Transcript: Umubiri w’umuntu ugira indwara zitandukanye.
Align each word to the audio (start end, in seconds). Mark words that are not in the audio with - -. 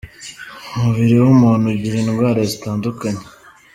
Umubiri 0.75 1.15
w’umuntu 1.23 1.65
ugira 1.73 1.97
indwara 2.03 2.39
zitandukanye. 2.51 3.23